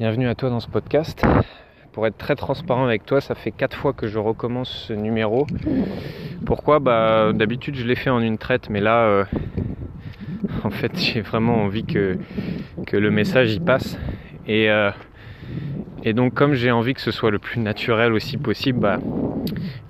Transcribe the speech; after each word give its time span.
Bienvenue 0.00 0.28
à 0.28 0.34
toi 0.34 0.48
dans 0.48 0.60
ce 0.60 0.68
podcast. 0.68 1.22
Pour 1.92 2.06
être 2.06 2.16
très 2.16 2.34
transparent 2.34 2.86
avec 2.86 3.04
toi, 3.04 3.20
ça 3.20 3.34
fait 3.34 3.50
quatre 3.50 3.76
fois 3.76 3.92
que 3.92 4.06
je 4.06 4.18
recommence 4.18 4.86
ce 4.88 4.94
numéro. 4.94 5.46
Pourquoi? 6.46 6.78
Bah 6.78 7.34
d'habitude 7.34 7.74
je 7.74 7.86
l'ai 7.86 7.96
fait 7.96 8.08
en 8.08 8.20
une 8.20 8.38
traite, 8.38 8.70
mais 8.70 8.80
là, 8.80 9.02
euh, 9.02 9.24
en 10.64 10.70
fait, 10.70 10.92
j'ai 10.96 11.20
vraiment 11.20 11.56
envie 11.56 11.84
que, 11.84 12.16
le 12.90 13.10
message 13.10 13.52
y 13.52 13.60
passe. 13.60 13.98
Et, 14.46 14.70
euh, 14.70 14.90
et 16.02 16.14
donc 16.14 16.32
comme 16.32 16.54
j'ai 16.54 16.70
envie 16.70 16.94
que 16.94 17.02
ce 17.02 17.10
soit 17.10 17.30
le 17.30 17.38
plus 17.38 17.60
naturel 17.60 18.14
aussi 18.14 18.38
possible, 18.38 18.80
bah 18.80 19.00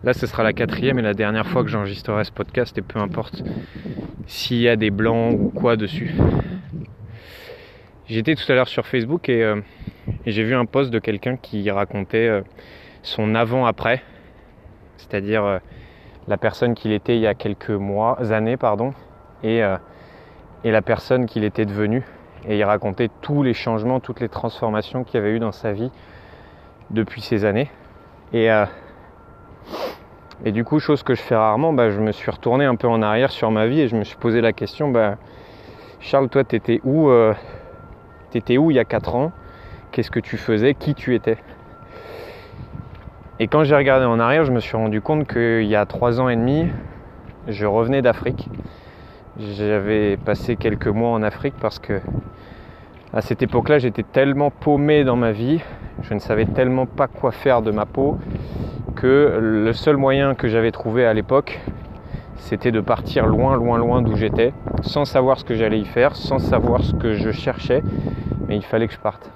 là 0.03 0.13
ce 0.13 0.27
sera 0.27 0.43
la 0.43 0.53
quatrième 0.53 0.99
et 0.99 1.03
la 1.03 1.15
dernière 1.15 1.47
fois 1.47 1.63
que 1.63 1.69
j'enregistrerai 1.69 2.25
ce 2.25 2.33
podcast 2.33 2.77
et 2.77 2.83
peu 2.83 2.99
importe 2.99 3.45
s'il 4.27 4.59
y 4.59 4.69
a 4.69 4.75
des 4.75 4.91
blancs 4.91 5.39
ou 5.39 5.51
quoi 5.51 5.77
dessus. 5.77 6.17
J'étais 8.11 8.35
tout 8.35 8.51
à 8.51 8.57
l'heure 8.57 8.67
sur 8.67 8.89
Facebook 8.89 9.29
et, 9.29 9.45
euh, 9.45 9.61
et 10.27 10.33
j'ai 10.33 10.43
vu 10.43 10.57
un 10.57 10.65
post 10.65 10.91
de 10.91 10.99
quelqu'un 10.99 11.37
qui 11.37 11.71
racontait 11.71 12.27
euh, 12.27 12.41
son 13.05 13.37
avant-après, 13.37 14.03
c'est-à-dire 14.97 15.45
euh, 15.45 15.59
la 16.27 16.37
personne 16.37 16.75
qu'il 16.75 16.91
était 16.91 17.15
il 17.15 17.21
y 17.21 17.29
a 17.29 17.35
quelques 17.35 17.71
mois, 17.71 18.21
années, 18.33 18.57
pardon, 18.57 18.95
et, 19.45 19.63
la 20.65 20.83
personne 20.83 21.27
qu'il 21.27 21.45
était 21.45 21.67
devenu. 21.67 22.03
Et 22.49 22.59
il 22.59 22.65
racontait 22.65 23.11
tous 23.23 23.45
les 23.45 23.55
changements, 23.55 24.01
toutes 24.01 24.19
les 24.19 24.29
transformations 24.29 25.05
qu'il 25.05 25.21
avait 25.21 25.31
eu 25.31 25.39
dans 25.39 25.53
sa 25.53 25.71
vie 25.73 25.93
depuis 26.91 27.21
ces 27.21 27.45
années. 27.45 27.71
Et, 28.33 28.51
du 30.47 30.65
coup, 30.65 30.81
chose 30.81 31.05
que 31.05 31.15
je 31.15 31.23
fais 31.23 31.37
rarement, 31.37 31.73
bah, 31.73 31.91
je 31.91 32.01
me 32.01 32.11
suis 32.11 32.31
retourné 32.31 32.65
un 32.65 32.75
peu 32.75 32.89
en 32.89 33.03
arrière 33.03 33.31
sur 33.31 33.53
ma 33.53 33.69
vie 33.69 33.81
et 33.81 33.89
je 33.89 33.95
me 33.97 34.03
suis 34.03 34.17
posé 34.17 34.41
la 34.41 34.53
question, 34.53 34.91
bah, 34.91 35.17
Charles, 36.01 36.29
toi, 36.29 36.45
t'étais 36.45 36.81
où 36.85 37.09
T'étais 38.31 38.59
où 38.59 38.71
il 38.71 38.75
y 38.75 38.79
a 38.79 38.85
4 38.85 39.17
ans? 39.17 39.33
Qu'est-ce 39.91 40.11
que 40.11 40.21
tu 40.21 40.37
faisais? 40.37 40.75
Qui 40.75 40.95
tu 40.95 41.15
étais? 41.15 41.37
Et 43.41 43.49
quand 43.49 43.65
j'ai 43.65 43.75
regardé 43.75 44.05
en 44.05 44.21
arrière, 44.21 44.45
je 44.45 44.53
me 44.53 44.61
suis 44.61 44.77
rendu 44.77 45.01
compte 45.01 45.27
qu'il 45.27 45.67
y 45.67 45.75
a 45.75 45.85
3 45.85 46.21
ans 46.21 46.29
et 46.29 46.37
demi, 46.37 46.69
je 47.49 47.67
revenais 47.67 48.03
d'Afrique. 48.03 48.49
J'avais 49.39 50.17
passé 50.17 50.57
quelques 50.57 50.87
mois 50.87 51.11
en 51.11 51.23
Afrique 51.23 51.55
parce 51.61 51.79
que 51.79 52.01
à 53.13 53.21
cette 53.23 53.43
époque-là, 53.43 53.79
j'étais 53.79 54.05
tellement 54.05 54.51
paumé 54.51 55.03
dans 55.03 55.17
ma 55.17 55.33
vie, 55.33 55.61
je 56.03 56.15
ne 56.15 56.21
savais 56.21 56.47
tellement 56.47 56.87
pas 56.87 57.09
quoi 57.09 57.33
faire 57.33 57.63
de 57.63 57.73
ma 57.73 57.87
peau 57.87 58.19
que 58.95 59.39
le 59.41 59.73
seul 59.73 59.97
moyen 59.97 60.35
que 60.35 60.47
j'avais 60.47 60.71
trouvé 60.71 61.07
à 61.07 61.15
l'époque, 61.15 61.59
c'était 62.41 62.73
de 62.73 62.81
partir 62.81 63.27
loin, 63.27 63.55
loin, 63.55 63.79
loin 63.79 64.03
d'où 64.03 64.17
j'étais, 64.17 64.53
sans 64.83 65.05
savoir 65.05 65.39
ce 65.39 65.45
que 65.45 65.55
j'allais 65.55 65.79
y 65.79 65.85
faire, 65.85 66.17
sans 66.17 66.39
savoir 66.39 66.83
ce 66.83 66.95
que 66.95 67.13
je 67.13 67.31
cherchais, 67.31 67.83
mais 68.49 68.57
il 68.57 68.65
fallait 68.65 68.89
que 68.89 68.95
je 68.95 68.99
parte. 68.99 69.31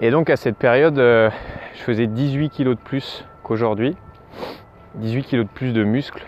Et 0.00 0.10
donc 0.10 0.30
à 0.30 0.36
cette 0.36 0.56
période, 0.56 0.98
euh, 0.98 1.30
je 1.74 1.82
faisais 1.82 2.06
18 2.06 2.50
kilos 2.50 2.76
de 2.76 2.80
plus 2.80 3.24
qu'aujourd'hui, 3.42 3.96
18 4.96 5.22
kilos 5.22 5.46
de 5.46 5.50
plus 5.50 5.72
de 5.72 5.84
muscles. 5.84 6.26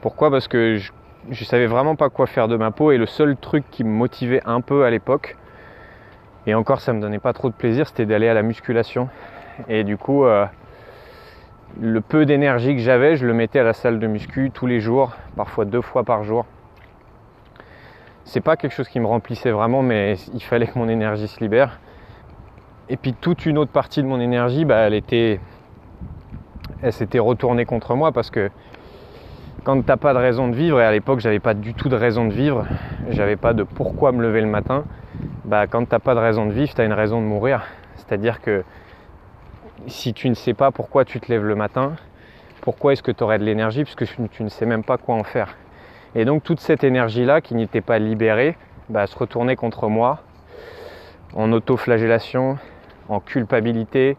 Pourquoi? 0.00 0.30
Parce 0.30 0.48
que 0.48 0.76
je, 0.76 0.92
je 1.30 1.44
savais 1.44 1.66
vraiment 1.66 1.96
pas 1.96 2.10
quoi 2.10 2.26
faire 2.26 2.46
de 2.46 2.56
ma 2.56 2.70
peau 2.70 2.92
et 2.92 2.98
le 2.98 3.06
seul 3.06 3.36
truc 3.36 3.64
qui 3.70 3.84
me 3.84 3.90
motivait 3.90 4.42
un 4.44 4.60
peu 4.60 4.84
à 4.84 4.90
l'époque, 4.90 5.36
et 6.46 6.54
encore 6.54 6.80
ça 6.80 6.92
me 6.92 7.00
donnait 7.00 7.18
pas 7.18 7.32
trop 7.32 7.48
de 7.48 7.54
plaisir, 7.54 7.88
c'était 7.88 8.06
d'aller 8.06 8.28
à 8.28 8.34
la 8.34 8.42
musculation. 8.42 9.08
Et 9.68 9.84
du 9.84 9.96
coup, 9.96 10.24
euh, 10.24 10.46
le 11.80 12.00
peu 12.00 12.24
d'énergie 12.24 12.74
que 12.74 12.80
j'avais, 12.80 13.16
je 13.16 13.26
le 13.26 13.34
mettais 13.34 13.58
à 13.58 13.64
la 13.64 13.72
salle 13.72 13.98
de 13.98 14.06
muscu 14.06 14.50
tous 14.52 14.66
les 14.66 14.80
jours, 14.80 15.12
parfois 15.36 15.64
deux 15.64 15.80
fois 15.80 16.04
par 16.04 16.22
jour. 16.24 16.46
C'est 18.24 18.40
pas 18.40 18.56
quelque 18.56 18.72
chose 18.72 18.88
qui 18.88 19.00
me 19.00 19.06
remplissait 19.06 19.50
vraiment, 19.50 19.82
mais 19.82 20.16
il 20.32 20.42
fallait 20.42 20.66
que 20.66 20.78
mon 20.78 20.88
énergie 20.88 21.28
se 21.28 21.40
libère. 21.40 21.78
Et 22.88 22.96
puis 22.96 23.12
toute 23.12 23.46
une 23.46 23.58
autre 23.58 23.72
partie 23.72 24.02
de 24.02 24.06
mon 24.06 24.20
énergie, 24.20 24.64
bah, 24.64 24.78
elle 24.78 24.94
était, 24.94 25.40
elle 26.82 26.92
s'était 26.92 27.18
retournée 27.18 27.64
contre 27.64 27.94
moi 27.94 28.12
parce 28.12 28.30
que 28.30 28.50
quand 29.64 29.82
t'as 29.84 29.96
pas 29.96 30.12
de 30.12 30.18
raison 30.18 30.48
de 30.48 30.54
vivre, 30.54 30.80
et 30.80 30.84
à 30.84 30.92
l'époque 30.92 31.20
j'avais 31.20 31.38
pas 31.38 31.54
du 31.54 31.74
tout 31.74 31.88
de 31.88 31.96
raison 31.96 32.26
de 32.26 32.32
vivre, 32.32 32.66
j'avais 33.08 33.36
pas 33.36 33.54
de 33.54 33.62
pourquoi 33.62 34.12
me 34.12 34.22
lever 34.22 34.42
le 34.42 34.46
matin, 34.46 34.84
bah 35.44 35.66
quand 35.66 35.88
t'as 35.88 35.98
pas 35.98 36.14
de 36.14 36.20
raison 36.20 36.46
de 36.46 36.52
vivre, 36.52 36.72
t'as 36.74 36.84
une 36.84 36.92
raison 36.92 37.20
de 37.20 37.26
mourir. 37.26 37.62
C'est-à-dire 37.96 38.42
que 38.42 38.62
si 39.86 40.14
tu 40.14 40.28
ne 40.28 40.34
sais 40.34 40.54
pas 40.54 40.70
pourquoi 40.70 41.04
tu 41.04 41.20
te 41.20 41.30
lèves 41.30 41.44
le 41.44 41.54
matin, 41.54 41.94
pourquoi 42.60 42.92
est-ce 42.92 43.02
que 43.02 43.12
tu 43.12 43.22
aurais 43.22 43.38
de 43.38 43.44
l'énergie 43.44 43.84
puisque 43.84 44.06
tu 44.30 44.42
ne 44.42 44.48
sais 44.48 44.66
même 44.66 44.84
pas 44.84 44.96
quoi 44.96 45.14
en 45.14 45.24
faire. 45.24 45.56
Et 46.14 46.24
donc 46.24 46.42
toute 46.42 46.60
cette 46.60 46.84
énergie-là 46.84 47.40
qui 47.40 47.54
n'était 47.54 47.80
pas 47.80 47.98
libérée, 47.98 48.56
bah, 48.88 49.06
se 49.06 49.16
retournait 49.18 49.56
contre 49.56 49.88
moi 49.88 50.20
en 51.34 51.52
autoflagellation, 51.52 52.58
en 53.08 53.20
culpabilité, 53.20 54.16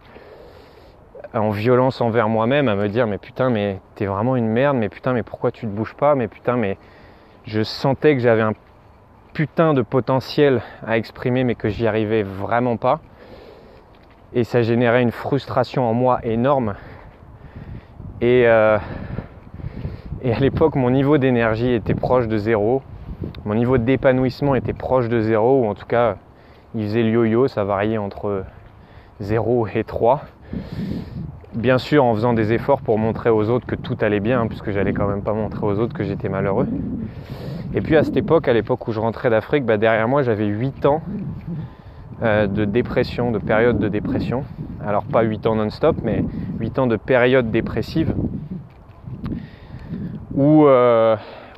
en 1.33 1.49
violence 1.49 2.01
envers 2.01 2.29
moi-même, 2.29 2.67
à 2.67 2.75
me 2.75 2.87
dire 2.87 3.07
mais 3.07 3.17
putain 3.17 3.49
mais 3.49 3.79
t'es 3.95 4.05
vraiment 4.05 4.35
une 4.35 4.47
merde, 4.47 4.77
mais 4.77 4.89
putain 4.89 5.13
mais 5.13 5.23
pourquoi 5.23 5.51
tu 5.51 5.61
te 5.65 5.71
bouges 5.71 5.95
pas, 5.95 6.15
mais 6.15 6.27
putain 6.27 6.57
mais 6.57 6.77
je 7.45 7.63
sentais 7.63 8.15
que 8.15 8.21
j'avais 8.21 8.41
un 8.41 8.53
putain 9.33 9.73
de 9.73 9.81
potentiel 9.81 10.61
à 10.85 10.97
exprimer 10.97 11.43
mais 11.43 11.55
que 11.55 11.69
j'y 11.69 11.87
arrivais 11.87 12.23
vraiment 12.23 12.77
pas. 12.77 13.01
Et 14.35 14.43
ça 14.43 14.61
générait 14.61 15.01
une 15.01 15.11
frustration 15.11 15.89
en 15.89 15.93
moi 15.93 16.19
énorme. 16.23 16.75
Et, 18.21 18.43
euh, 18.45 18.77
et 20.21 20.33
à 20.33 20.39
l'époque, 20.39 20.75
mon 20.75 20.89
niveau 20.89 21.17
d'énergie 21.17 21.71
était 21.71 21.95
proche 21.95 22.27
de 22.27 22.37
zéro. 22.37 22.81
Mon 23.45 23.55
niveau 23.55 23.77
d'épanouissement 23.77 24.55
était 24.55 24.73
proche 24.73 25.07
de 25.07 25.21
zéro, 25.21 25.61
ou 25.61 25.67
en 25.67 25.73
tout 25.73 25.85
cas, 25.85 26.17
il 26.75 26.83
faisait 26.83 27.03
le 27.03 27.09
yo-yo, 27.09 27.47
ça 27.47 27.63
variait 27.63 27.97
entre 27.97 28.43
0 29.21 29.67
et 29.73 29.85
3. 29.85 30.21
Bien 31.53 31.77
sûr, 31.77 32.03
en 32.03 32.13
faisant 32.13 32.33
des 32.33 32.51
efforts 32.51 32.81
pour 32.81 32.97
montrer 32.97 33.29
aux 33.29 33.49
autres 33.49 33.65
que 33.65 33.75
tout 33.75 33.97
allait 34.01 34.19
bien, 34.19 34.41
hein, 34.41 34.47
puisque 34.47 34.71
j'allais 34.71 34.91
quand 34.91 35.07
même 35.07 35.21
pas 35.21 35.33
montrer 35.33 35.65
aux 35.65 35.79
autres 35.79 35.93
que 35.93 36.03
j'étais 36.03 36.27
malheureux. 36.27 36.67
Et 37.73 37.81
puis 37.81 37.95
à 37.95 38.03
cette 38.03 38.17
époque, 38.17 38.49
à 38.49 38.53
l'époque 38.53 38.85
où 38.87 38.91
je 38.91 38.99
rentrais 38.99 39.29
d'Afrique, 39.29 39.65
bah 39.65 39.77
derrière 39.77 40.07
moi 40.07 40.21
j'avais 40.21 40.45
8 40.45 40.85
ans 40.85 41.01
euh, 42.23 42.47
de 42.47 42.63
dépression, 42.63 43.31
de 43.31 43.39
période 43.39 43.77
de 43.77 43.89
dépression. 43.89 44.45
Alors 44.85 45.03
pas 45.03 45.23
8 45.23 45.47
ans 45.47 45.55
non-stop, 45.55 45.97
mais 46.01 46.23
8 46.61 46.79
ans 46.79 46.87
de 46.87 46.95
période 46.95 47.51
dépressive 47.51 48.13
où, 50.33 50.65
euh, 50.65 51.17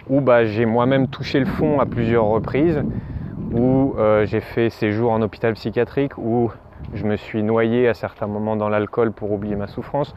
où 0.10 0.20
bah, 0.20 0.46
j'ai 0.46 0.66
moi-même 0.66 1.10
touché 1.10 1.40
le 1.40 1.46
fond 1.46 1.80
à 1.80 1.86
plusieurs 1.86 2.26
reprises, 2.26 2.82
où 3.54 3.94
euh, 4.00 4.26
j'ai 4.26 4.40
fait 4.40 4.72
séjour 4.72 5.12
en 5.12 5.22
hôpital 5.22 5.54
psychiatrique, 5.54 6.18
où 6.18 6.50
je 6.96 7.06
me 7.06 7.18
suis 7.18 7.44
noyé 7.44 7.88
à 7.88 7.94
certains 7.94 8.28
moments 8.28 8.56
dans 8.56 8.70
l'alcool 8.70 9.12
pour 9.12 9.32
oublier 9.32 9.56
ma 9.56 9.68
souffrance, 9.68 10.16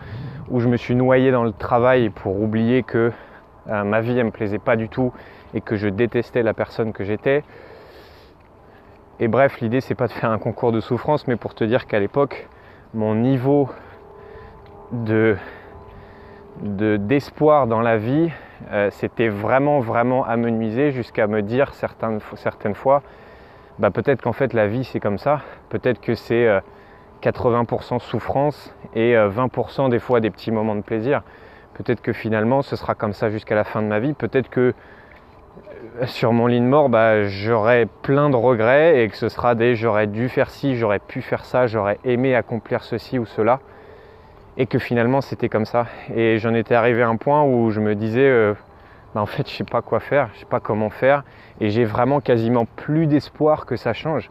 où 0.48 0.60
je 0.60 0.68
me 0.68 0.78
suis 0.78 0.94
noyé 0.94 1.32
dans 1.32 1.44
le 1.44 1.52
travail 1.52 2.08
pour 2.08 2.40
oublier 2.40 2.82
que 2.82 3.12
ma 3.66 4.00
vie 4.00 4.14
ne 4.14 4.22
me 4.22 4.30
plaisait 4.30 4.58
pas 4.58 4.76
du 4.76 4.88
tout 4.88 5.12
et 5.52 5.60
que 5.60 5.76
je 5.76 5.88
détestais 5.88 6.42
la 6.42 6.54
personne 6.54 6.92
que 6.92 7.04
j'étais. 7.04 7.44
Et 9.22 9.28
bref, 9.28 9.60
l'idée 9.60 9.82
c'est 9.82 9.94
pas 9.94 10.06
de 10.06 10.12
faire 10.12 10.30
un 10.30 10.38
concours 10.38 10.72
de 10.72 10.80
souffrance, 10.80 11.26
mais 11.28 11.36
pour 11.36 11.54
te 11.54 11.62
dire 11.62 11.86
qu'à 11.86 12.00
l'époque, 12.00 12.48
mon 12.94 13.14
niveau 13.14 13.68
de 14.92 15.36
d'espoir 16.62 17.66
dans 17.66 17.82
la 17.82 17.98
vie, 17.98 18.30
euh, 18.72 18.88
c'était 18.90 19.28
vraiment 19.28 19.80
vraiment 19.80 20.24
amenuisé 20.24 20.90
jusqu'à 20.90 21.26
me 21.26 21.42
dire 21.42 21.74
certaines, 21.74 22.20
certaines 22.34 22.74
fois, 22.74 23.02
bah 23.78 23.90
peut-être 23.90 24.22
qu'en 24.22 24.32
fait 24.32 24.54
la 24.54 24.66
vie 24.66 24.84
c'est 24.84 25.00
comme 25.00 25.18
ça, 25.18 25.42
peut-être 25.68 26.00
que 26.00 26.14
c'est 26.14 26.46
euh, 26.46 26.60
80% 27.22 27.98
souffrance 27.98 28.74
et 28.94 29.16
euh, 29.16 29.28
20% 29.30 29.90
des 29.90 29.98
fois 29.98 30.20
des 30.20 30.30
petits 30.30 30.50
moments 30.50 30.76
de 30.76 30.82
plaisir. 30.82 31.22
Peut-être 31.74 32.00
que 32.00 32.14
finalement 32.14 32.62
ce 32.62 32.74
sera 32.74 32.94
comme 32.94 33.12
ça 33.12 33.28
jusqu'à 33.30 33.54
la 33.54 33.64
fin 33.64 33.82
de 33.82 33.86
ma 33.86 34.00
vie, 34.00 34.14
peut-être 34.14 34.48
que 34.48 34.60
euh, 34.60 34.72
sur 36.06 36.32
mon 36.32 36.46
lit 36.46 36.60
de 36.60 36.64
mort, 36.64 36.88
bah, 36.88 37.24
j'aurai 37.24 37.86
plein 38.02 38.30
de 38.30 38.36
regrets 38.36 39.02
et 39.02 39.08
que 39.08 39.16
ce 39.16 39.28
sera 39.28 39.54
des 39.54 39.74
j'aurais 39.74 40.06
dû 40.06 40.28
faire 40.28 40.50
ci, 40.50 40.76
j'aurais 40.76 40.98
pu 40.98 41.22
faire 41.22 41.44
ça, 41.44 41.66
j'aurais 41.66 41.98
aimé 42.04 42.34
accomplir 42.34 42.82
ceci 42.82 43.18
ou 43.18 43.26
cela. 43.26 43.60
Et 44.56 44.66
que 44.66 44.78
finalement 44.78 45.20
c'était 45.20 45.48
comme 45.48 45.64
ça. 45.64 45.86
Et 46.14 46.38
j'en 46.38 46.54
étais 46.54 46.74
arrivé 46.74 47.02
à 47.02 47.08
un 47.08 47.16
point 47.16 47.42
où 47.44 47.70
je 47.70 47.80
me 47.80 47.94
disais, 47.94 48.28
euh, 48.28 48.54
bah, 49.14 49.20
en 49.20 49.26
fait 49.26 49.48
je 49.48 49.54
sais 49.54 49.64
pas 49.64 49.82
quoi 49.82 50.00
faire, 50.00 50.30
je 50.34 50.40
sais 50.40 50.46
pas 50.46 50.60
comment 50.60 50.90
faire. 50.90 51.24
Et 51.60 51.70
j'ai 51.70 51.84
vraiment 51.84 52.20
quasiment 52.20 52.66
plus 52.76 53.06
d'espoir 53.06 53.66
que 53.66 53.76
ça 53.76 53.92
change. 53.92 54.30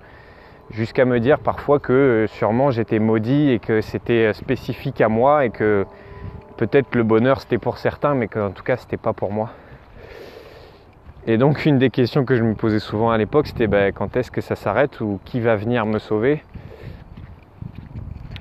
Jusqu'à 0.72 1.06
me 1.06 1.20
dire 1.20 1.40
parfois 1.40 1.80
que 1.80 1.94
euh, 1.94 2.28
sûrement 2.28 2.70
j'étais 2.70 3.00
maudit 3.00 3.50
et 3.52 3.60
que 3.60 3.82
c'était 3.82 4.34
spécifique 4.34 5.02
à 5.02 5.10
moi 5.10 5.46
et 5.46 5.50
que 5.50 5.86
peut-être 6.58 6.94
le 6.96 7.04
bonheur 7.04 7.42
c'était 7.42 7.58
pour 7.58 7.78
certains, 7.78 8.14
mais 8.14 8.28
qu'en 8.28 8.52
tout 8.52 8.64
cas 8.64 8.78
c'était 8.78 8.98
pas 8.98 9.14
pour 9.14 9.32
moi. 9.32 9.50
Et 11.30 11.38
donc 11.38 11.68
une 11.68 11.78
des 11.78 11.92
questions 11.92 12.26
que 12.26 12.36
je 12.36 12.42
me 12.42 12.56
posais 12.56 12.80
souvent 12.80 13.12
à 13.12 13.18
l'époque, 13.20 13.46
c'était 13.46 13.68
ben, 13.68 13.94
quand 13.94 14.18
est-ce 14.18 14.32
que 14.32 14.42
ça 14.42 14.56
s'arrête 14.56 15.00
ou 15.00 15.20
qui 15.26 15.40
va 15.40 15.56
venir 15.56 15.86
me 15.86 16.00
sauver? 16.00 16.44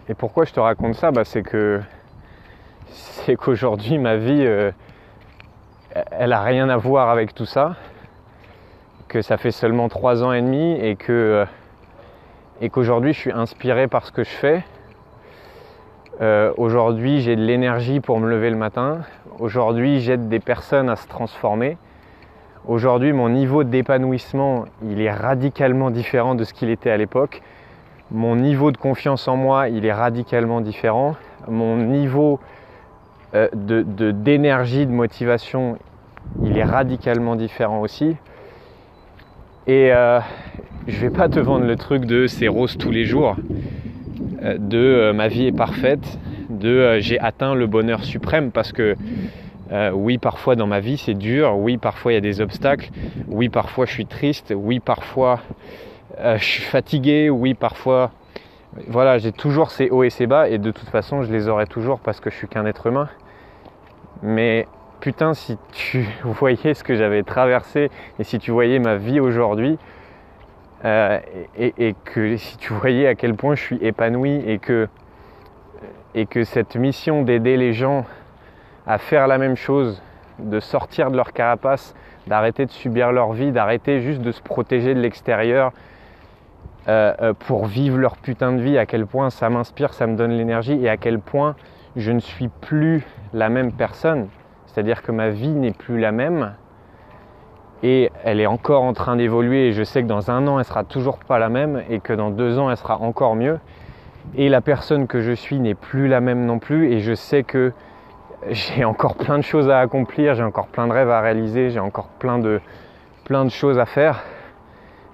Et 0.08 0.14
pourquoi 0.14 0.46
je 0.46 0.54
te 0.54 0.60
raconte 0.60 0.94
ça? 0.94 1.10
Bah, 1.10 1.26
C'est 1.26 1.42
que 1.42 1.82
c'est 2.88 3.36
qu'aujourd'hui 3.36 3.98
ma 3.98 4.16
vie, 4.16 4.40
euh, 4.40 4.70
elle 6.12 6.32
a 6.32 6.40
rien 6.40 6.70
à 6.70 6.78
voir 6.78 7.10
avec 7.10 7.34
tout 7.34 7.44
ça, 7.44 7.76
que 9.06 9.20
ça 9.20 9.36
fait 9.36 9.50
seulement 9.50 9.90
trois 9.90 10.24
ans 10.24 10.32
et 10.32 10.40
demi 10.40 10.72
et 10.80 10.96
que, 10.96 11.44
euh, 12.62 12.68
qu'aujourd'hui 12.70 13.12
je 13.12 13.18
suis 13.18 13.32
inspiré 13.32 13.86
par 13.86 14.06
ce 14.06 14.12
que 14.12 14.24
je 14.24 14.30
fais. 14.30 14.64
Euh, 16.22 16.54
aujourd'hui 16.56 17.20
j'ai 17.20 17.36
de 17.36 17.42
l'énergie 17.42 18.00
pour 18.00 18.18
me 18.18 18.30
lever 18.30 18.48
le 18.48 18.56
matin. 18.56 19.00
Aujourd'hui 19.40 20.00
j'aide 20.00 20.30
des 20.30 20.40
personnes 20.40 20.88
à 20.88 20.96
se 20.96 21.06
transformer. 21.06 21.76
Aujourd'hui 22.66 23.12
mon 23.12 23.28
niveau 23.28 23.64
d'épanouissement 23.64 24.64
il 24.82 25.00
est 25.00 25.12
radicalement 25.12 25.90
différent 25.90 26.34
de 26.34 26.44
ce 26.44 26.52
qu'il 26.52 26.70
était 26.70 26.90
à 26.90 26.96
l'époque. 26.96 27.42
Mon 28.10 28.36
niveau 28.36 28.72
de 28.72 28.76
confiance 28.76 29.28
en 29.28 29.36
moi 29.36 29.68
il 29.68 29.86
est 29.86 29.92
radicalement 29.92 30.60
différent. 30.60 31.16
Mon 31.48 31.76
niveau 31.76 32.40
euh, 33.34 33.48
d'énergie, 33.54 34.86
de, 34.86 34.92
motivation 34.92 35.78
il 36.42 36.58
est 36.58 36.64
radicalement 36.64 37.36
différent 37.36 37.80
aussi. 37.80 38.16
Et 39.66 39.92
euh, 39.92 40.20
je 40.86 40.98
vais 40.98 41.10
pas 41.10 41.28
te 41.28 41.38
vendre 41.38 41.66
le 41.66 41.76
truc 41.76 42.06
de 42.06 42.26
c'est 42.26 42.48
rose 42.48 42.78
tous 42.78 42.90
les 42.90 43.04
jours, 43.04 43.36
euh, 44.42 44.56
de 44.58 44.78
euh, 44.78 45.12
ma 45.12 45.28
vie 45.28 45.46
est 45.46 45.52
parfaite, 45.52 46.18
de 46.48 46.98
j'ai 47.00 47.20
atteint 47.20 47.54
le 47.54 47.66
bonheur 47.66 48.02
suprême 48.04 48.50
parce 48.50 48.72
que 48.72 48.96
oui, 49.92 50.18
parfois 50.18 50.56
dans 50.56 50.66
ma 50.66 50.80
vie 50.80 50.96
c'est 50.96 51.14
dur, 51.14 51.56
oui, 51.56 51.76
parfois 51.76 52.12
il 52.12 52.14
y 52.14 52.18
a 52.18 52.22
des 52.22 52.40
obstacles, 52.40 52.90
oui, 53.26 53.48
parfois 53.48 53.86
je 53.86 53.92
suis 53.92 54.06
triste, 54.06 54.54
oui, 54.56 54.80
parfois 54.80 55.40
je 56.18 56.44
suis 56.44 56.62
fatigué, 56.62 57.30
oui, 57.30 57.54
parfois. 57.54 58.10
Voilà, 58.86 59.18
j'ai 59.18 59.32
toujours 59.32 59.70
ces 59.70 59.88
hauts 59.88 60.04
et 60.04 60.10
ces 60.10 60.26
bas 60.26 60.48
et 60.48 60.58
de 60.58 60.70
toute 60.70 60.88
façon 60.88 61.22
je 61.22 61.32
les 61.32 61.48
aurai 61.48 61.66
toujours 61.66 62.00
parce 62.00 62.20
que 62.20 62.30
je 62.30 62.36
suis 62.36 62.48
qu'un 62.48 62.66
être 62.66 62.86
humain. 62.86 63.08
Mais 64.22 64.66
putain, 65.00 65.34
si 65.34 65.56
tu 65.72 66.06
voyais 66.24 66.74
ce 66.74 66.84
que 66.84 66.94
j'avais 66.94 67.22
traversé 67.22 67.90
et 68.18 68.24
si 68.24 68.38
tu 68.38 68.50
voyais 68.50 68.78
ma 68.78 68.96
vie 68.96 69.20
aujourd'hui, 69.20 69.78
euh, 70.84 71.18
et, 71.56 71.94
que 72.04 72.36
si 72.36 72.56
tu 72.56 72.72
voyais 72.72 73.08
à 73.08 73.14
quel 73.16 73.34
point 73.34 73.56
je 73.56 73.62
suis 73.62 73.78
épanoui 73.82 74.42
et 74.46 74.58
que 76.26 76.44
cette 76.44 76.76
mission 76.76 77.22
d'aider 77.22 77.56
les 77.56 77.72
gens 77.72 78.06
à 78.88 78.96
faire 78.96 79.26
la 79.26 79.36
même 79.36 79.54
chose, 79.54 80.02
de 80.38 80.60
sortir 80.60 81.10
de 81.10 81.16
leur 81.16 81.32
carapace, 81.34 81.94
d'arrêter 82.26 82.64
de 82.64 82.70
subir 82.70 83.12
leur 83.12 83.32
vie, 83.32 83.52
d'arrêter 83.52 84.00
juste 84.00 84.22
de 84.22 84.32
se 84.32 84.40
protéger 84.40 84.94
de 84.94 85.00
l'extérieur 85.00 85.72
euh, 86.88 87.12
euh, 87.20 87.34
pour 87.34 87.66
vivre 87.66 87.98
leur 87.98 88.16
putain 88.16 88.52
de 88.52 88.62
vie, 88.62 88.78
à 88.78 88.86
quel 88.86 89.06
point 89.06 89.28
ça 89.28 89.50
m'inspire, 89.50 89.92
ça 89.92 90.06
me 90.06 90.16
donne 90.16 90.32
l'énergie 90.32 90.82
et 90.82 90.88
à 90.88 90.96
quel 90.96 91.18
point 91.18 91.54
je 91.96 92.10
ne 92.10 92.18
suis 92.18 92.48
plus 92.48 93.04
la 93.34 93.50
même 93.50 93.72
personne. 93.72 94.28
C'est-à-dire 94.66 95.02
que 95.02 95.12
ma 95.12 95.28
vie 95.28 95.50
n'est 95.50 95.72
plus 95.72 96.00
la 96.00 96.12
même 96.12 96.54
et 97.82 98.10
elle 98.24 98.40
est 98.40 98.46
encore 98.46 98.82
en 98.82 98.94
train 98.94 99.16
d'évoluer 99.16 99.68
et 99.68 99.72
je 99.72 99.82
sais 99.82 100.02
que 100.02 100.08
dans 100.08 100.30
un 100.30 100.46
an 100.48 100.58
elle 100.58 100.64
sera 100.64 100.82
toujours 100.82 101.18
pas 101.18 101.38
la 101.38 101.48
même 101.48 101.82
et 101.90 102.00
que 102.00 102.12
dans 102.14 102.30
deux 102.30 102.58
ans 102.58 102.70
elle 102.70 102.76
sera 102.76 102.98
encore 102.98 103.36
mieux 103.36 103.58
et 104.34 104.48
la 104.48 104.60
personne 104.60 105.06
que 105.06 105.20
je 105.20 105.32
suis 105.32 105.60
n'est 105.60 105.74
plus 105.74 106.08
la 106.08 106.20
même 106.20 106.44
non 106.44 106.58
plus 106.58 106.92
et 106.92 107.00
je 107.00 107.14
sais 107.14 107.44
que 107.44 107.72
j'ai 108.48 108.84
encore 108.84 109.16
plein 109.16 109.38
de 109.38 109.42
choses 109.42 109.68
à 109.68 109.80
accomplir, 109.80 110.34
j'ai 110.34 110.44
encore 110.44 110.68
plein 110.68 110.86
de 110.86 110.92
rêves 110.92 111.10
à 111.10 111.20
réaliser, 111.20 111.70
j'ai 111.70 111.80
encore 111.80 112.08
plein 112.18 112.38
de, 112.38 112.60
plein 113.24 113.44
de 113.44 113.50
choses 113.50 113.78
à 113.78 113.86
faire 113.86 114.24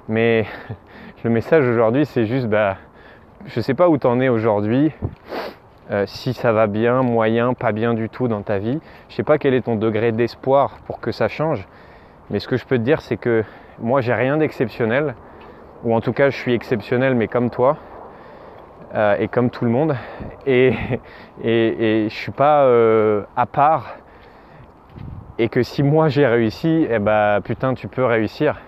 mais 0.09 0.45
le 1.25 1.31
message 1.31 1.67
aujourd'hui 1.67 2.05
c'est 2.07 2.27
juste 2.27 2.47
bah 2.47 2.77
je 3.47 3.61
sais 3.61 3.75
pas 3.75 3.89
où 3.89 3.97
t'en 3.97 4.21
es 4.21 4.29
aujourd'hui 4.29 4.93
euh, 5.91 6.05
si 6.07 6.33
ça 6.33 6.51
va 6.53 6.67
bien, 6.67 7.03
moyen, 7.03 7.53
pas 7.53 7.73
bien 7.73 7.93
du 7.93 8.09
tout 8.09 8.27
dans 8.27 8.41
ta 8.41 8.59
vie. 8.59 8.81
Je 9.11 9.17
sais 9.17 9.23
pas 9.23 9.37
quel 9.37 9.53
est 9.53 9.63
ton 9.63 9.77
degré 9.77 10.13
d'espoir 10.13 10.79
pour 10.87 10.99
que 10.99 11.13
ça 11.13 11.29
change. 11.29 11.69
Mais 12.31 12.39
ce 12.39 12.49
que 12.49 12.57
je 12.57 12.65
peux 12.65 12.79
te 12.79 12.83
dire, 12.83 13.03
c'est 13.03 13.19
que 13.19 13.45
moi, 13.79 14.01
j'ai 14.01 14.15
rien 14.15 14.39
d'exceptionnel, 14.39 15.15
ou 15.85 15.95
en 15.95 16.01
tout 16.01 16.15
cas, 16.15 16.31
je 16.31 16.37
suis 16.37 16.55
exceptionnel, 16.55 17.15
mais 17.15 17.29
comme 17.29 17.51
toi, 17.51 17.77
euh, 18.95 19.17
et 19.19 19.29
comme 19.29 19.51
tout 19.51 19.65
le 19.65 19.71
monde, 19.71 19.97
et, 20.47 20.75
et, 21.43 22.05
et 22.05 22.09
je 22.09 22.15
suis 22.15 22.33
pas 22.33 22.65
euh, 22.65 23.25
à 23.37 23.47
part, 23.47 23.97
et 25.39 25.49
que 25.49 25.63
si 25.63 25.83
moi 25.83 26.09
j'ai 26.09 26.27
réussi, 26.27 26.87
eh 26.89 26.99
ben 26.99 27.41
putain, 27.43 27.75
tu 27.75 27.89
peux 27.89 28.05
réussir. 28.05 28.61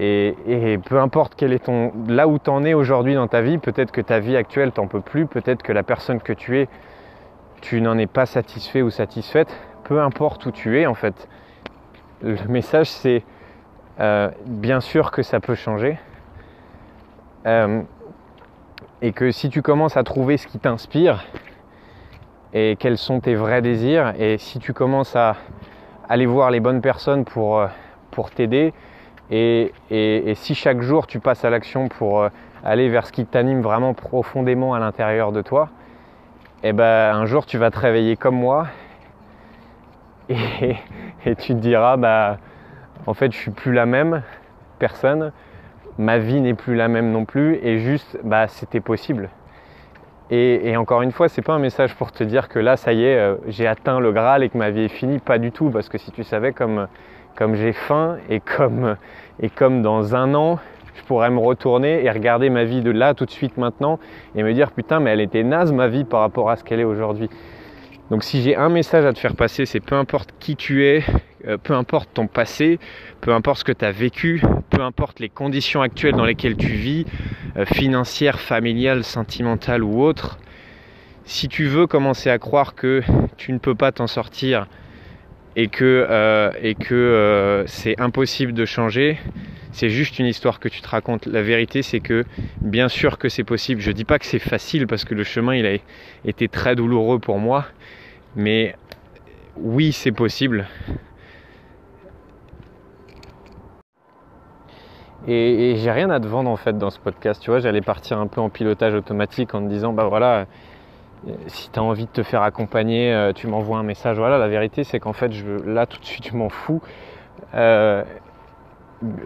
Et, 0.00 0.78
peu 0.84 1.00
importe 1.00 1.34
quel 1.36 1.52
est 1.52 1.64
ton 1.64 1.92
là 2.06 2.28
où 2.28 2.38
tu 2.38 2.50
en 2.50 2.64
es 2.64 2.72
aujourd'hui 2.72 3.14
dans 3.14 3.26
ta 3.26 3.40
vie, 3.40 3.58
peut-être 3.58 3.90
que 3.90 4.00
ta 4.00 4.20
vie 4.20 4.36
actuelle 4.36 4.70
t'en 4.70 4.86
peux 4.86 5.00
plus, 5.00 5.26
peut-être 5.26 5.62
que 5.64 5.72
la 5.72 5.82
personne 5.82 6.20
que 6.20 6.32
tu 6.32 6.58
es, 6.58 6.68
tu 7.62 7.80
n'en 7.80 7.98
es 7.98 8.06
pas 8.06 8.24
satisfait 8.24 8.82
ou 8.82 8.90
satisfaite. 8.90 9.48
Peu 9.82 10.00
importe 10.00 10.46
où 10.46 10.52
tu 10.52 10.78
es 10.78 10.86
en 10.86 10.94
fait, 10.94 11.28
le 12.22 12.36
message 12.48 12.88
c'est 12.88 13.24
euh, 13.98 14.30
bien 14.46 14.80
sûr 14.80 15.10
que 15.10 15.22
ça 15.22 15.40
peut 15.40 15.56
changer. 15.56 15.98
Et 19.02 19.12
que 19.12 19.30
si 19.30 19.48
tu 19.48 19.62
commences 19.62 19.96
à 19.96 20.02
trouver 20.02 20.36
ce 20.36 20.46
qui 20.46 20.58
t'inspire 20.58 21.24
et 22.52 22.76
quels 22.78 22.98
sont 22.98 23.20
tes 23.20 23.34
vrais 23.34 23.62
désirs, 23.62 24.14
et 24.18 24.38
si 24.38 24.58
tu 24.58 24.72
commences 24.72 25.14
à 25.14 25.36
aller 26.08 26.26
voir 26.26 26.50
les 26.50 26.60
bonnes 26.60 26.80
personnes 26.80 27.24
pour, 27.24 27.60
euh, 27.60 27.66
t'aider, 28.34 28.72
et, 29.30 29.72
si 30.34 30.54
chaque 30.56 30.80
jour 30.80 31.06
tu 31.06 31.20
passes 31.20 31.44
à 31.44 31.50
l'action 31.50 31.88
pour 31.88 32.26
aller 32.64 32.88
vers 32.88 33.06
ce 33.06 33.12
qui 33.12 33.24
t'anime 33.24 33.60
vraiment 33.60 33.94
profondément 33.94 34.74
à 34.74 34.80
l'intérieur 34.80 35.30
de 35.30 35.40
toi, 35.42 35.68
eh 36.64 36.72
ben 36.72 37.14
un 37.14 37.26
jour 37.26 37.46
tu 37.46 37.58
vas 37.58 37.70
te 37.70 37.78
réveiller 37.78 38.16
comme 38.16 38.34
moi 38.34 38.66
et, 40.28 40.76
et 41.24 41.36
tu 41.36 41.54
te 41.54 41.60
diras 41.60 41.96
bah 41.96 42.38
en 43.06 43.14
fait 43.14 43.30
je 43.30 43.36
suis 43.36 43.52
plus 43.52 43.72
la 43.72 43.86
même 43.86 44.22
personne, 44.80 45.30
ma 45.98 46.18
vie 46.18 46.40
n'est 46.40 46.54
plus 46.54 46.74
la 46.74 46.88
même 46.88 47.10
non 47.10 47.24
plus 47.24 47.58
et 47.62 47.78
juste 47.78 48.18
bah 48.24 48.48
c'était 48.48 48.80
possible. 48.80 49.28
Et, 50.30 50.76
encore 50.76 51.00
une 51.00 51.12
fois, 51.12 51.30
c'est 51.30 51.40
pas 51.40 51.54
un 51.54 51.58
message 51.58 51.94
pour 51.94 52.12
te 52.12 52.22
dire 52.22 52.50
que 52.50 52.58
là, 52.58 52.76
ça 52.76 52.92
y 52.92 53.02
est, 53.02 53.16
euh, 53.16 53.36
j'ai 53.46 53.66
atteint 53.66 53.98
le 53.98 54.12
Graal 54.12 54.42
et 54.42 54.50
que 54.50 54.58
ma 54.58 54.68
vie 54.68 54.82
est 54.82 54.88
finie, 54.88 55.20
pas 55.20 55.38
du 55.38 55.52
tout, 55.52 55.70
parce 55.70 55.88
que 55.88 55.96
si 55.96 56.12
tu 56.12 56.22
savais 56.22 56.52
comme, 56.52 56.86
comme 57.34 57.54
j'ai 57.54 57.72
faim 57.72 58.18
et 58.28 58.40
comme, 58.40 58.96
et 59.40 59.48
comme 59.48 59.80
dans 59.80 60.14
un 60.14 60.34
an, 60.34 60.58
je 60.96 61.02
pourrais 61.04 61.30
me 61.30 61.38
retourner 61.38 62.04
et 62.04 62.10
regarder 62.10 62.50
ma 62.50 62.64
vie 62.64 62.82
de 62.82 62.90
là 62.90 63.14
tout 63.14 63.24
de 63.24 63.30
suite 63.30 63.56
maintenant 63.56 63.98
et 64.34 64.42
me 64.42 64.52
dire 64.52 64.72
putain, 64.72 65.00
mais 65.00 65.10
elle 65.10 65.20
était 65.20 65.44
naze 65.44 65.72
ma 65.72 65.88
vie 65.88 66.04
par 66.04 66.20
rapport 66.20 66.50
à 66.50 66.56
ce 66.56 66.64
qu'elle 66.64 66.80
est 66.80 66.84
aujourd'hui. 66.84 67.30
Donc 68.10 68.24
si 68.24 68.42
j'ai 68.42 68.56
un 68.56 68.68
message 68.68 69.06
à 69.06 69.12
te 69.12 69.18
faire 69.18 69.36
passer, 69.36 69.64
c'est 69.64 69.80
peu 69.80 69.94
importe 69.94 70.34
qui 70.38 70.56
tu 70.56 70.84
es, 70.84 71.04
peu 71.62 71.74
importe 71.74 72.10
ton 72.14 72.26
passé, 72.26 72.78
peu 73.20 73.32
importe 73.32 73.60
ce 73.60 73.64
que 73.64 73.72
tu 73.72 73.84
as 73.84 73.92
vécu, 73.92 74.42
peu 74.70 74.82
importe 74.82 75.20
les 75.20 75.28
conditions 75.28 75.82
actuelles 75.82 76.14
dans 76.14 76.24
lesquelles 76.24 76.56
tu 76.56 76.68
vis, 76.68 77.06
euh, 77.56 77.64
financières, 77.64 78.40
familiales, 78.40 79.04
sentimentales 79.04 79.82
ou 79.82 80.02
autres, 80.02 80.38
si 81.24 81.48
tu 81.48 81.66
veux 81.66 81.86
commencer 81.86 82.30
à 82.30 82.38
croire 82.38 82.74
que 82.74 83.02
tu 83.36 83.52
ne 83.52 83.58
peux 83.58 83.74
pas 83.74 83.92
t'en 83.92 84.06
sortir 84.06 84.66
et 85.56 85.68
que, 85.68 86.06
euh, 86.08 86.74
que 86.74 87.64
c'est 87.66 88.00
impossible 88.00 88.52
de 88.52 88.64
changer, 88.64 89.18
c'est 89.72 89.90
juste 89.90 90.18
une 90.18 90.26
histoire 90.26 90.60
que 90.60 90.68
tu 90.68 90.80
te 90.80 90.88
racontes. 90.88 91.26
La 91.26 91.42
vérité, 91.42 91.82
c'est 91.82 92.00
que 92.00 92.24
bien 92.60 92.88
sûr 92.88 93.18
que 93.18 93.28
c'est 93.28 93.44
possible. 93.44 93.80
Je 93.80 93.90
dis 93.92 94.04
pas 94.04 94.18
que 94.18 94.26
c'est 94.26 94.38
facile 94.38 94.86
parce 94.86 95.04
que 95.04 95.14
le 95.14 95.24
chemin 95.24 95.54
il 95.54 95.66
a 95.66 95.76
été 96.24 96.48
très 96.48 96.74
douloureux 96.74 97.18
pour 97.18 97.38
moi, 97.38 97.66
mais 98.34 98.74
oui, 99.56 99.92
c'est 99.92 100.12
possible. 100.12 100.66
Et, 105.30 105.76
j'ai 105.76 105.90
rien 105.90 106.08
à 106.08 106.20
te 106.20 106.26
vendre 106.26 106.48
en 106.48 106.56
fait 106.56 106.78
dans 106.78 106.88
ce 106.88 106.98
podcast. 106.98 107.42
Tu 107.42 107.50
vois, 107.50 107.60
j'allais 107.60 107.82
partir 107.82 108.18
un 108.18 108.26
peu 108.26 108.40
en 108.40 108.48
pilotage 108.48 108.94
automatique 108.94 109.54
en 109.54 109.60
te 109.62 109.68
disant 109.68 109.92
bah 109.92 110.04
voilà, 110.04 110.46
euh, 111.28 111.32
si 111.48 111.70
tu 111.70 111.78
as 111.78 111.82
envie 111.82 112.06
de 112.06 112.10
te 112.10 112.22
faire 112.22 112.42
accompagner, 112.42 113.12
euh, 113.12 113.34
tu 113.34 113.46
m'envoies 113.46 113.76
un 113.76 113.82
message. 113.82 114.16
Voilà, 114.16 114.38
la 114.38 114.48
vérité 114.48 114.84
c'est 114.84 114.98
qu'en 114.98 115.12
fait, 115.12 115.30
là 115.66 115.84
tout 115.84 116.00
de 116.00 116.04
suite, 116.06 116.28
je 116.28 116.34
m'en 116.34 116.48
fous. 116.48 116.80
Euh, 117.54 118.04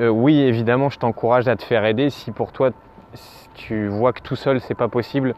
oui, 0.00 0.40
évidemment, 0.40 0.90
je 0.90 0.99
t'encourage 0.99 1.47
à 1.47 1.54
te 1.54 1.62
faire 1.62 1.85
aider. 1.85 2.11
Si 2.11 2.32
pour 2.32 2.50
toi, 2.50 2.71
tu 3.54 3.87
vois 3.87 4.12
que 4.12 4.23
tout 4.23 4.37
seul 4.37 4.61
c'est 4.61 4.75
pas 4.75 4.88
possible, 4.88 5.35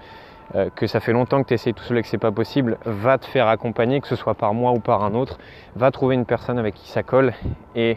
que 0.77 0.87
ça 0.87 1.01
fait 1.01 1.13
longtemps 1.13 1.43
que 1.43 1.49
tu 1.49 1.55
essayes 1.55 1.75
tout 1.75 1.85
seul 1.85 1.99
et 1.99 2.03
que 2.03 2.09
c'est 2.09 2.19
pas 2.19 2.33
possible, 2.33 2.79
va 2.85 3.19
te 3.19 3.27
faire 3.27 3.49
accompagner, 3.49 4.01
que 4.01 4.09
ce 4.09 4.17
soit 4.17 4.35
par 4.35 4.55
moi 4.55 4.73
ou 4.73 4.81
par 4.81 5.05
un 5.05 5.15
autre, 5.15 5.39
va 5.77 5.91
trouver 5.91 6.15
une 6.15 6.25
personne 6.25 6.59
avec 6.59 6.75
qui 6.75 6.89
ça 6.89 7.03
colle 7.03 7.33
et 7.75 7.97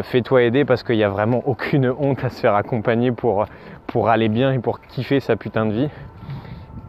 fais-toi 0.00 0.44
aider 0.44 0.64
parce 0.64 0.82
qu'il 0.82 0.96
n'y 0.96 1.04
a 1.04 1.08
vraiment 1.08 1.42
aucune 1.46 1.90
honte 1.98 2.24
à 2.24 2.30
se 2.30 2.40
faire 2.40 2.54
accompagner 2.54 3.12
pour, 3.12 3.46
aller 4.08 4.28
bien 4.28 4.52
et 4.52 4.58
pour 4.58 4.80
kiffer 4.80 5.20
sa 5.20 5.36
putain 5.36 5.66
de 5.66 5.72
vie. 5.72 5.88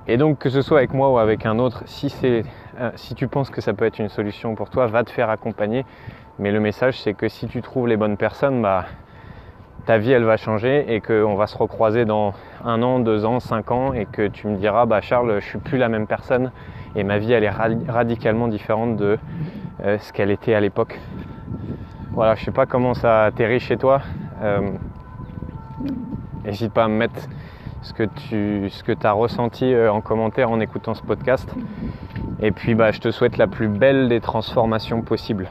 Et 0.08 0.18
donc 0.18 0.38
que 0.40 0.50
ce 0.50 0.62
soit 0.62 0.80
avec 0.80 0.94
moi 0.94 1.12
ou 1.12 1.18
avec 1.18 1.46
un 1.46 1.60
autre, 1.60 1.84
euh, 2.24 2.92
si 2.96 3.16
tu 3.16 3.28
penses 3.28 3.50
que 3.50 3.62
ça 3.62 3.74
peut 3.74 3.86
être 3.86 4.00
une 4.00 4.10
solution 4.10 4.56
pour 4.56 4.70
toi, 4.70 4.88
va 4.88 5.04
te 5.04 5.10
faire 5.10 5.30
accompagner. 5.30 5.86
Mais 6.40 6.52
le 6.52 6.60
message 6.60 7.00
c'est 7.00 7.14
que 7.14 7.28
si 7.28 7.48
tu 7.48 7.62
trouves 7.62 7.88
les 7.88 7.98
bonnes 7.98 8.18
personnes, 8.18 8.62
bah 8.62 8.86
ta 9.86 9.98
vie 9.98 10.12
elle 10.12 10.24
va 10.24 10.38
changer 10.38 10.94
et 10.94 11.02
qu'on 11.02 11.36
va 11.36 11.48
se 11.48 11.58
recroiser 11.58 12.06
dans 12.06 12.34
un 12.64 12.82
an, 12.84 13.00
deux 13.00 13.26
ans, 13.26 13.40
cinq 13.40 13.72
ans 13.72 13.94
et 13.94 14.06
que 14.06 14.28
tu 14.28 14.48
me 14.48 14.56
diras 14.56 14.86
bah 14.86 15.02
Charles 15.02 15.40
je 15.42 15.46
suis 15.46 15.60
plus 15.60 15.78
la 15.78 15.90
même 15.90 16.08
personne 16.08 16.52
et 16.96 17.04
ma 17.04 17.18
vie 17.18 17.34
elle 17.34 17.44
est 17.44 17.50
radicalement 17.50 18.48
différente 18.48 18.96
de 18.96 19.18
euh, 19.84 19.98
ce 20.00 20.14
qu'elle 20.14 20.32
était 20.32 20.54
à 20.54 20.62
l'époque. 20.62 21.00
Voilà, 22.14 22.36
je 22.36 22.44
sais 22.44 22.52
pas 22.52 22.66
comment 22.66 22.94
ça 22.94 23.26
atterrit 23.26 23.60
chez 23.60 23.78
toi. 23.78 24.02
Euh, 24.42 24.72
n'hésite 26.46 26.72
pas 26.72 26.84
à 26.84 26.88
me 26.88 26.96
mettre 26.96 27.28
ce 27.82 27.92
que 27.92 28.04
tu 28.04 29.08
as 29.08 29.12
ressenti 29.12 29.76
en 29.76 30.02
commentaire 30.02 30.52
en 30.52 30.60
écoutant 30.60 30.94
ce 30.94 31.02
podcast. 31.02 31.54
Et 32.40 32.52
puis 32.52 32.76
bah, 32.76 32.92
je 32.92 33.00
te 33.00 33.10
souhaite 33.10 33.38
la 33.38 33.48
plus 33.48 33.68
belle 33.68 34.10
des 34.10 34.22
transformations 34.22 35.02
possibles. 35.02 35.50